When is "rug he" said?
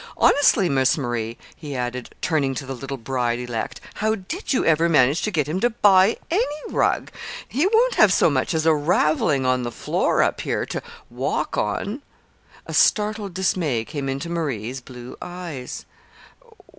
6.69-7.67